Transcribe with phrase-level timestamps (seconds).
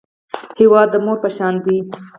[0.59, 1.77] هېواد د مور په شان دی